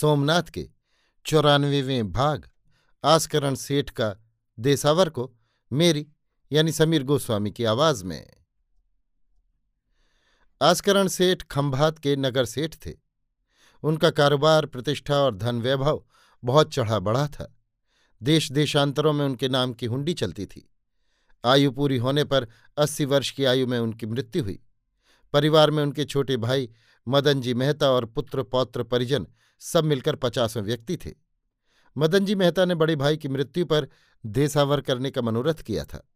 सोमनाथ 0.00 0.42
के 0.42 0.68
चौरानवेवें 1.26 2.12
भाग, 2.12 2.48
आस्करण 3.04 3.54
सेठ 3.54 3.90
का 3.90 4.16
देसावर 4.58 5.08
को 5.08 5.34
मेरी 5.72 6.06
यानी 6.52 6.72
समीर 6.72 7.02
गोस्वामी 7.02 7.50
की 7.50 7.64
आवाज़ 7.64 8.04
में। 8.04 8.30
आस्करण 10.62 11.08
सेठ 11.08 11.42
खंभात 11.42 11.98
के 11.98 12.16
नगर 12.16 12.44
सेठ 12.44 12.74
थे। 12.74 12.92
उनका 13.82 14.10
कारोबार, 14.10 14.66
प्रतिष्ठा 14.66 15.16
और 15.16 15.34
धन 15.34 15.60
वैभव 15.60 16.04
बहुत 16.44 16.72
चढ़ा 16.72 16.98
बढ़ा 16.98 17.28
था। 17.28 17.56
देश 18.22 18.52
देशांतरों 18.52 19.12
में 19.12 19.24
उनके 19.24 19.48
नाम 19.48 19.72
की 19.72 19.86
हुंडी 19.86 20.14
चलती 20.14 20.46
थी। 20.46 20.70
आयु 21.44 21.70
पूरी 21.70 21.96
होने 21.96 22.24
पर 22.24 22.48
अस्सी 22.76 23.04
वर्ष 23.04 23.30
की 23.30 23.44
आयु 23.44 23.66
में 23.66 23.78
उनकी 23.78 24.06
मृत्यु 24.06 24.44
हुई। 24.44 24.62
परिवार 25.32 25.70
में 25.70 25.82
उनके 25.82 26.04
छोटे 26.04 26.36
भाई 26.36 26.70
मदन 27.08 27.40
जी 27.40 27.54
मेहता 27.54 27.90
और 27.90 28.04
पुत्र 28.04 28.42
पौत्र 28.42 28.82
परिजन 28.82 29.26
सब 29.58 29.84
मिलकर 29.84 30.16
पचासवें 30.16 30.64
व्यक्ति 30.64 30.96
थे। 30.96 31.14
मदन 31.96 32.24
जी 32.24 32.34
मेहता 32.34 32.64
ने 32.64 32.74
बड़े 32.74 32.96
भाई 32.96 33.16
की 33.16 33.28
मृत्यु 33.28 33.66
पर 33.66 33.88
देसावर 34.26 34.80
करने 34.80 35.10
का 35.10 35.22
मनोरथ 35.22 35.54
किया 35.54 35.84
था। 35.84 36.08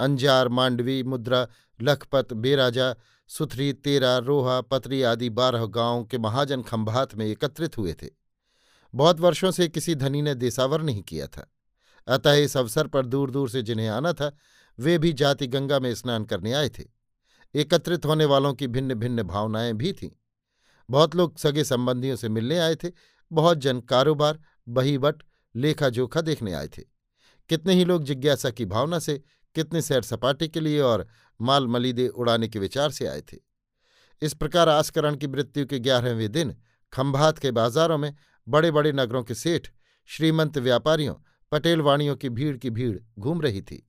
अंजार, 0.00 0.48
मांडवी, 0.48 1.02
मुद्रा, 1.02 1.48
लखपत, 1.82 2.32
बेराजा, 2.32 2.94
सुथरी, 3.28 3.72
तेरा, 3.72 4.18
रोहा, 4.18 4.60
पतरी 4.60 5.02
आदि 5.02 5.30
बारह 5.30 5.66
गाँवों 5.66 6.04
के 6.04 6.18
महाजन 6.18 6.62
खंभात 6.62 7.14
में 7.14 7.26
एकत्रित 7.26 7.78
हुए 7.78 7.92
थे। 7.92 8.08
बहुत 8.94 9.20
वर्षों 9.20 9.50
से 9.50 9.68
किसी 9.68 9.94
धनी 9.94 10.22
ने 10.22 10.34
देसावर 10.34 10.82
नहीं 10.82 11.02
किया 11.02 11.26
था। 11.26 11.52
अतः 12.08 12.32
इस 12.32 12.56
अवसर 12.56 12.86
पर 12.86 13.06
दूर 13.06 13.30
दूर 13.30 13.50
से 13.50 13.62
जिन्हें 13.62 13.88
आना 13.88 14.12
था, 14.12 14.36
वे 14.78 14.98
भी 14.98 15.12
जाति 15.12 15.46
गंगा 15.46 15.80
में 15.80 15.94
स्नान 15.94 16.24
करने 16.24 16.52
आए 16.52 16.68
थे। 16.68 16.84
एकत्रित 17.54 18.06
होने 18.06 18.24
वालों 18.24 18.54
की 18.54 18.66
भिन्न 18.66 18.94
भिन्न 18.94 19.22
भावनाएँ 19.22 19.72
भी 19.72 19.92
थीं। 19.92 20.10
बहुत 20.90 21.16
लोग 21.16 21.38
सगे 21.38 21.64
संबंधियों 21.64 22.16
से 22.16 22.28
मिलने 22.28 22.58
आए 22.58 22.74
थे। 22.74 22.88
बहुत 23.32 23.58
जन 23.58 23.80
कारोबार, 23.80 24.38
बहीवट 24.68 25.22
लेखा 25.56 25.88
जोखा 25.88 26.20
देखने 26.20 26.52
आए 26.52 26.68
थे। 26.68 26.82
कितने 27.50 27.74
ही 27.74 27.84
लोग 27.84 28.04
जिज्ञासा 28.04 28.50
की 28.50 28.64
भावना 28.64 28.98
से, 28.98 29.22
कितने 29.54 29.82
सैर 29.82 30.02
सपाटे 30.02 30.48
के 30.48 30.60
लिए 30.60 30.80
और 30.80 31.06
माल 31.40 31.66
मलीदे 31.66 32.08
उड़ाने 32.08 32.48
के 32.48 32.58
विचार 32.58 32.90
से 32.90 33.06
आए 33.06 33.20
थे। 33.20 33.36
इस 34.22 34.34
प्रकार 34.34 34.68
आस्करण 34.68 35.16
की 35.16 35.26
मृत्यु 35.26 35.66
के 35.66 35.78
ग्यारहवें 35.78 36.32
दिन 36.32 36.54
खंभात 36.92 37.38
के 37.38 37.50
बाजारों 37.50 37.98
में 37.98 38.14
बड़े 38.48 38.70
बड़े 38.70 38.92
नगरों 38.92 39.22
के 39.22 39.34
सेठ, 39.34 39.68
श्रीमंत 40.06 40.58
व्यापारियों, 40.58 41.14
पटेलवाणियों 41.52 42.16
की 42.16 42.28
भीड़ 42.28 42.56
की 42.56 42.70
भीड़ 42.70 42.98
घूम 43.18 43.40
रही 43.40 43.62
थी। 43.62 43.88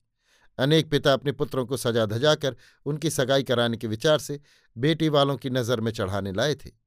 अनेक 0.58 0.90
पिता 0.90 1.12
अपने 1.12 1.32
पुत्रों 1.32 1.66
को 1.66 1.76
सजा 1.76 2.06
धजाकर 2.06 2.56
उनकी 2.86 3.10
सगाई 3.10 3.42
कराने 3.42 3.76
के 3.76 3.86
विचार 3.86 4.18
से 4.18 4.40
बेटी 4.76 5.08
वालों 5.08 5.36
की 5.36 5.50
नज़र 5.50 5.80
में 5.80 5.92
चढ़ाने 5.92 6.32
लाए 6.32 6.54
थे। 6.54 6.83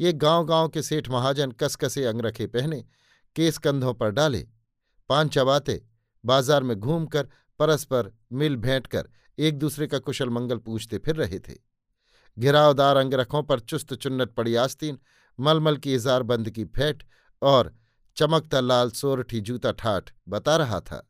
ये 0.00 0.12
गाँव 0.12 0.44
गाँव 0.44 0.68
के 0.68 0.82
सेठ 0.82 1.08
महाजन 1.08 1.50
कसकसे 1.52 2.04
अंगरखे 2.04 2.46
पहने, 2.46 2.80
केस 3.36 3.58
कंधों 3.58 3.94
पर 3.94 4.10
डाले, 4.10 4.46
पान 5.10 5.28
चबाते, 5.28 5.82
बाज़ार 6.24 6.62
में 6.62 6.76
घूमकर, 6.76 7.28
परस्पर 7.60 8.12
मिल 8.32 8.56
भेंट 8.56 8.86
कर 8.86 9.08
एक 9.38 9.58
दूसरे 9.58 9.86
का 9.86 9.98
कुशल 9.98 10.30
मंगल 10.30 10.58
पूछते 10.58 10.98
फिर 10.98 11.16
रहे 11.16 11.38
थे। 11.38 11.54
घिरावदार 12.38 12.96
अंगरखों 12.96 13.42
पर 13.42 13.60
चुस्त 13.60 13.94
चुन्नट 13.94 14.34
पड़ी 14.34 14.54
आस्तीन, 14.54 14.98
मलमल 15.38 15.76
की 15.76 15.94
इजार 15.94 16.22
बंद 16.22 16.50
की 16.50 16.64
फेंट 16.64 17.02
और 17.42 17.74
चमकता 18.16 18.60
लाल 18.60 18.90
सोरठी 18.90 19.40
जूता 19.40 19.72
ठाठ 19.72 20.10
बता 20.28 20.56
रहा 20.56 20.80
था। 20.80 21.06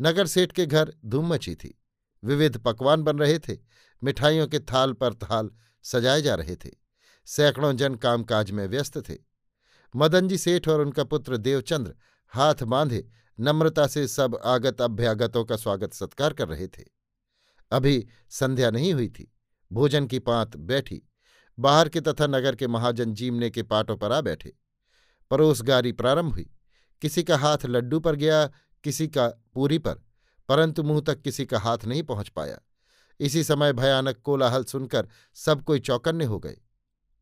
नगर 0.00 0.26
सेठ 0.26 0.52
के 0.52 0.66
घर 0.66 0.92
धूम 1.04 1.32
मची 1.32 1.54
थी। 1.54 1.78
विविध 2.22 2.58
पकवान 2.58 3.02
बन 3.02 3.18
रहे 3.18 3.38
थे। 3.38 3.58
मिठाइयों 4.02 4.46
के 4.46 4.58
थाल 4.60 4.92
पर 4.92 5.14
थाल 5.14 5.50
सजाए 5.82 6.22
जा 6.22 6.34
रहे 6.34 6.56
थे। 6.56 6.70
सैकड़ों 7.28 7.76
जन 7.76 7.94
कामकाज 7.94 8.50
में 8.50 8.66
व्यस्त 8.66 9.10
थे। 9.10 9.14
मदनजी 9.96 10.38
सेठ 10.38 10.68
और 10.68 10.80
उनका 10.80 11.04
पुत्र 11.04 11.36
देवचंद्र 11.36 11.94
हाथ 12.28 12.54
बांधे 12.54 13.08
नम्रता 13.40 13.86
से 13.86 14.08
सब 14.08 14.38
आगत 14.44 14.80
अभ्यागतों 14.80 15.44
का 15.44 15.56
स्वागत 15.56 15.92
सत्कार 15.92 16.32
कर 16.32 16.48
रहे 16.48 16.68
थे। 16.68 16.84
अभी 17.70 18.06
संध्या 18.30 18.70
नहीं 18.70 18.94
हुई 18.94 19.08
थी। 19.08 19.32
भोजन 19.72 20.06
की 20.06 20.18
पांत 20.18 20.56
बैठी, 20.56 21.02
बाहर 21.58 21.88
के 21.88 22.00
तथा 22.00 22.26
नगर 22.26 22.56
के 22.56 22.66
महाजन 22.66 23.14
जीमने 23.14 23.50
के 23.50 23.62
पाटों 23.62 23.96
पर 23.96 24.12
आ 24.12 24.20
बैठे। 24.20 24.52
परोसगारी 25.30 25.92
प्रारंभ 25.92 26.32
हुई। 26.32 26.50
किसी 27.02 27.22
का 27.22 27.36
हाथ 27.36 27.58
लड्डू 27.66 28.00
पर 28.00 28.14
गया, 28.14 28.46
किसी 28.84 29.08
का 29.08 29.28
पूरी 29.28 29.78
पर, 29.78 29.94
परंतु 30.48 30.82
मुँह 30.82 31.00
तक 31.00 31.20
किसी 31.22 31.46
का 31.46 31.58
हाथ 31.58 31.78
नहीं 31.86 32.02
पहुँच 32.02 32.28
पाया। 32.28 32.58
इसी 33.20 33.44
समय 33.44 33.72
भयानक 33.72 34.20
कोलाहल 34.20 34.64
सुनकर 34.64 35.08
सब 35.34 35.62
कोई 35.62 35.80
चौकन्ने 35.80 36.24
हो 36.24 36.38
गए। 36.38 36.56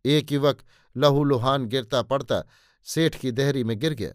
एक 0.07 0.33
युवक 0.33 0.59
लहूलुहान 0.97 1.67
गिरता 1.67 2.03
पड़ता, 2.03 2.45
सेठ 2.85 3.19
की 3.19 3.33
देहरी 3.33 3.65
में 3.65 3.79
गिर 3.79 3.93
गया। 3.93 4.13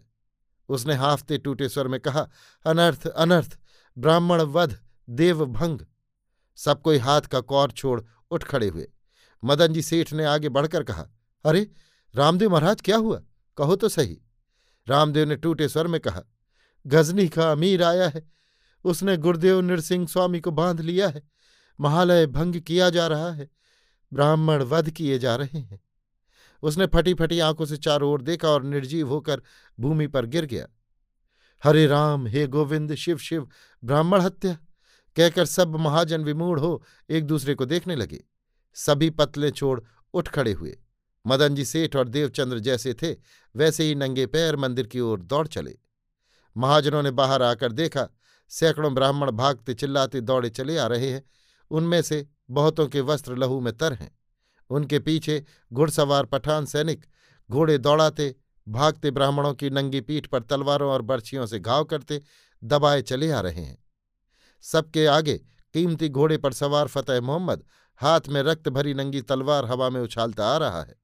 उसने 0.68 0.94
हाफते 0.94 1.38
टूटे 1.38 1.68
स्वर 1.68 1.88
में 1.88 2.00
कहा, 2.00 2.28
अनर्थ 2.66 3.06
अनर्थ 3.06 3.58
ब्राह्मण 3.98 4.42
वध 4.42 4.80
देव 5.10 5.46
भंग 5.46 5.80
सब 6.56 6.82
कोई 6.82 6.98
हाथ 6.98 7.20
का 7.20 7.40
कौर 7.40 7.70
छोड़ 7.70 8.02
उठ 8.30 8.44
खड़े 8.44 8.68
हुए। 8.68 8.90
मदन 9.44 9.72
जी 9.72 9.82
सेठ 9.82 10.12
ने 10.12 10.24
आगे 10.24 10.48
बढ़कर 10.48 10.82
कहा, 10.82 11.08
अरे, 11.44 11.70
रामदेव 12.14 12.50
महाराज, 12.50 12.80
क्या 12.80 12.96
हुआ? 12.96 13.22
कहो 13.56 13.76
तो 13.76 13.88
सही। 13.88 14.18
रामदेव 14.88 15.28
ने 15.28 15.36
टूटे 15.36 15.68
स्वर 15.68 15.86
में 15.86 16.00
कहा, 16.00 16.22
गजनी 16.86 17.28
का 17.28 17.52
अमीर 17.52 17.82
आया 17.82 18.08
है। 18.08 18.30
उसने 18.84 19.16
गुरुदेव 19.16 19.60
नृसिंह 19.60 20.06
स्वामी 20.06 20.40
को 20.40 20.50
बाँध 20.50 20.80
लिया 20.80 21.08
है। 21.08 21.28
महालय 21.80 22.26
भंग 22.26 22.60
किया 22.60 22.90
जा 22.90 23.06
रहा 23.06 23.32
है। 23.32 23.50
ब्राह्मण 24.12 24.62
वध 24.62 24.90
किए 24.90 25.18
जा 25.18 25.36
रहे 25.36 25.58
हैं। 25.58 25.80
उसने 26.62 26.86
फटी 26.86 27.14
फटी 27.14 27.40
आँखों 27.40 27.64
से 27.64 27.76
चारों 27.76 28.12
ओर 28.12 28.22
देखा 28.22 28.48
और 28.48 28.62
निर्जीव 28.62 29.08
होकर 29.08 29.42
भूमि 29.80 30.06
पर 30.06 30.26
गिर 30.26 30.44
गया। 30.44 30.66
हरे 31.64 31.86
राम, 31.86 32.26
हे 32.26 32.46
गोविंद, 32.46 32.94
शिव 32.94 33.18
शिव, 33.18 33.48
ब्राह्मण 33.84 34.20
हत्या। 34.20 34.58
कहकर 35.16 35.44
सब 35.44 35.76
महाजन 35.76 36.24
विमूढ़ 36.24 36.60
हो 36.60 36.84
एक 37.10 37.24
दूसरे 37.24 37.54
को 37.54 37.64
देखने 37.64 37.96
लगे। 37.96 38.24
सभी 38.74 39.10
पतले 39.10 39.50
छोड़ 39.50 39.80
उठ 40.14 40.28
खड़े 40.28 40.52
हुए। 40.52 40.78
मदन 41.26 41.54
जी 41.54 41.64
सेठ 41.64 41.96
और 41.96 42.08
देवचंद्र 42.08 42.58
जैसे 42.58 42.94
थे, 42.94 43.16
वैसे 43.56 43.84
ही 43.84 43.94
नंगे 43.94 44.26
पैर 44.26 44.56
मंदिर 44.56 44.86
की 44.86 45.00
ओर 45.00 45.22
दौड़ 45.22 45.48
चले। 45.48 45.78
महाजनों 46.56 47.02
ने 47.02 47.10
बाहर 47.10 47.42
आकर 47.42 47.72
देखा, 47.72 48.08
सैकड़ों 48.48 48.94
ब्राह्मण 48.94 49.30
भागते 49.30 49.74
चिल्लाते 49.74 50.20
दौड़े 50.20 50.50
चले 50.50 50.78
आ 50.78 50.86
रहे 50.86 51.10
हैं। 51.10 51.30
उनमें 51.70 52.02
से 52.02 52.28
बहुतों 52.50 52.86
के 52.86 53.00
वस्त्र 53.00 53.36
लहू 53.36 53.60
में 53.60 53.76
तर 53.76 53.92
हैं। 53.92 54.18
उनके 54.70 54.98
पीछे 54.98 55.44
घुड़सवार 55.72 56.24
पठान 56.24 56.66
सैनिक 56.66 57.06
घोड़े 57.50 57.78
दौड़ाते, 57.78 58.34
भागते 58.68 59.10
ब्राह्मणों 59.10 59.54
की 59.54 59.70
नंगी 59.70 60.00
पीठ 60.00 60.26
पर 60.26 60.42
तलवारों 60.42 60.92
और 60.92 61.02
बर्छियों 61.02 61.46
से 61.46 61.58
घाव 61.58 61.84
करते, 61.84 62.22
दबाए 62.64 63.02
चले 63.02 63.30
आ 63.30 63.40
रहे 63.40 63.60
हैं। 63.60 63.84
सबके 64.62 65.06
आगे 65.06 65.34
कीमती 65.74 66.08
घोड़े 66.08 66.38
पर 66.38 66.52
सवार 66.52 66.88
फतेह 66.88 67.20
मोहम्मद, 67.20 67.64
हाथ 67.96 68.20
में 68.28 68.42
रक्त 68.42 68.68
भरी 68.68 68.94
नंगी 68.94 69.22
तलवार 69.22 69.64
हवा 69.64 69.90
में 69.90 70.00
उछालता 70.00 70.46
आ 70.46 70.56
रहा 70.56 70.82
है। 70.82 71.00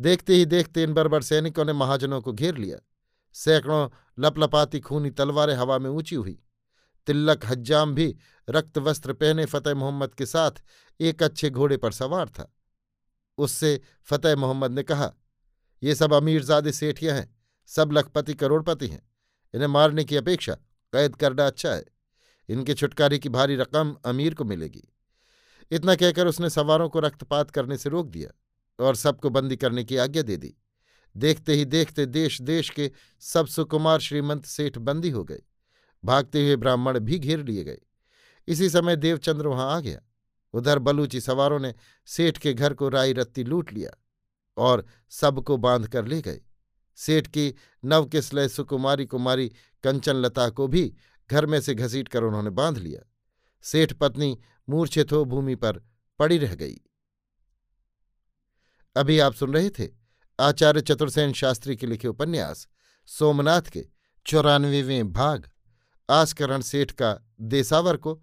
देखते 0.00 0.34
ही 0.34 0.44
देखते 0.44 0.82
इन 0.82 0.92
बर्बर 0.94 1.22
सैनिकों 1.22 1.64
ने 1.64 1.72
महाजनों 1.72 2.20
को 2.20 2.32
घेर 2.32 2.56
लिया। 2.56 2.78
सैकड़ों 3.32 3.88
लपलपाती 4.18 4.80
खूनी 4.80 5.10
तलवारें 5.10 5.54
हवा 5.54 5.78
में 5.78 5.90
ऊँची 5.90 6.14
हुई। 6.14 6.42
तिल्लक 7.06 7.46
हज्जाम 7.46 7.94
भी 7.94 8.16
रक्त 8.50 8.78
वस्त्र 8.78 9.12
पहने 9.12 9.44
फतेह 9.46 9.74
मोहम्मद 9.74 10.14
के 10.14 10.26
साथ 10.26 10.50
एक 11.00 11.22
अच्छे 11.22 11.50
घोड़े 11.50 11.76
पर 11.76 11.92
सवार 11.92 12.28
था। 12.28 12.54
उससे 13.38 13.80
फतेह 14.04 14.36
मोहम्मद 14.36 14.72
ने 14.72 14.82
कहा, 14.82 15.12
ये 15.82 15.94
सब 15.94 16.12
अमीरजादे 16.12 16.72
सेठियाँ 16.72 17.16
हैं, 17.16 17.36
सब 17.66 17.92
लखपति 17.92 18.34
करोड़पति 18.34 18.88
हैं। 18.88 19.10
इन्हें 19.54 19.68
मारने 19.68 20.04
की 20.04 20.16
अपेक्षा 20.16 20.54
कैद 20.92 21.16
करना 21.16 21.46
अच्छा 21.46 21.70
है। 21.70 21.84
इनके 22.48 22.74
छुटकारे 22.74 23.18
की 23.18 23.28
भारी 23.28 23.56
रकम 23.56 23.96
अमीर 24.04 24.34
को 24.34 24.44
मिलेगी। 24.44 24.88
इतना 25.70 25.94
कहकर 25.94 26.26
उसने 26.26 26.50
सवारों 26.50 26.88
को 26.88 27.00
रक्तपात 27.00 27.50
करने 27.50 27.76
से 27.76 27.90
रोक 27.90 28.08
दिया 28.08 28.30
और 28.84 28.96
सबको 28.96 29.30
बंदी 29.30 29.56
करने 29.56 29.84
की 29.84 29.96
आज्ञा 29.96 30.22
दे 30.22 30.36
दी। 30.36 30.54
देखते 31.16 31.54
ही 31.54 31.64
देखते 31.64 32.06
देश 32.06 32.42
देश 32.42 32.70
के 32.70 32.90
सब 33.20 33.46
सुकुमार 33.46 34.00
श्रीमंत 34.00 34.44
सेठ 34.44 34.78
बंदी 34.78 35.10
हो 35.10 35.24
गए। 35.24 35.42
भागते 36.04 36.42
हुए 36.42 36.56
ब्राह्मण 36.56 36.98
भी 36.98 37.18
घेर 37.18 37.44
लिए 37.44 37.64
गए। 37.64 37.78
इसी 38.48 38.70
समय 38.70 38.96
देवचंद्र 38.96 39.46
वहाँ 39.46 39.76
आ 39.76 39.80
गया। 39.80 40.00
उधर 40.52 40.78
बलूची 40.78 41.20
सवारों 41.20 41.58
ने 41.58 41.74
सेठ 42.06 42.38
के 42.38 42.54
घर 42.54 42.74
को 42.74 42.88
राई 42.88 43.12
रत्ती 43.12 43.44
लूट 43.44 43.72
लिया 43.72 43.90
और 44.56 44.84
सबको 45.10 45.56
बाँध 45.56 45.88
कर 45.88 46.06
ले 46.06 46.20
गए। 46.20 46.40
सेठ 46.96 47.26
की 47.26 47.54
नवकिसलय 47.84 48.48
सुकुमारी 48.48 49.06
कुमारी 49.06 49.52
कंचनलता 49.82 50.48
को 50.48 50.66
भी 50.66 50.94
घर 51.30 51.46
में 51.46 51.60
से 51.60 51.74
घसीट 51.74 52.08
कर 52.08 52.22
उन्होंने 52.22 52.50
बाँध 52.50 52.78
लिया। 52.78 53.00
सेठ 53.62 53.92
पत्नी 53.92 54.38
मूर्छित 54.68 55.12
हो 55.12 55.24
भूमि 55.24 55.54
पर 55.54 55.82
पड़ी 56.18 56.38
रह 56.38 56.54
गई। 56.54 56.80
अभी 58.96 59.18
आप 59.18 59.34
सुन 59.34 59.54
रहे 59.54 59.70
थे 59.70 59.88
आचार्य 60.40 60.80
चतुर्सेन 60.80 61.32
शास्त्री 61.32 61.76
के 61.76 61.86
लिखे 61.86 62.08
उपन्यास, 62.08 62.68
सोमनाथ 63.06 63.62
के 63.62 63.86
चौरानवेवें 64.26 65.12
भाग 65.12 65.50
आस्करण 66.10 66.60
सेठ 66.60 66.90
का 66.90 67.16
देसावर 67.40 67.96
को 67.96 68.22